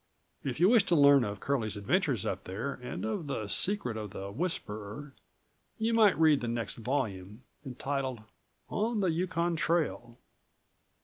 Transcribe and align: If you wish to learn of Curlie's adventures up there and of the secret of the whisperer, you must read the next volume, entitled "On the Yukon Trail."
If 0.43 0.59
you 0.59 0.67
wish 0.67 0.83
to 0.85 0.95
learn 0.95 1.23
of 1.23 1.39
Curlie's 1.39 1.77
adventures 1.77 2.25
up 2.25 2.45
there 2.45 2.73
and 2.73 3.05
of 3.05 3.27
the 3.27 3.47
secret 3.47 3.97
of 3.97 4.09
the 4.09 4.31
whisperer, 4.31 5.13
you 5.77 5.93
must 5.93 6.17
read 6.17 6.41
the 6.41 6.47
next 6.47 6.77
volume, 6.77 7.43
entitled 7.63 8.21
"On 8.67 9.01
the 9.01 9.11
Yukon 9.11 9.55
Trail." 9.55 10.17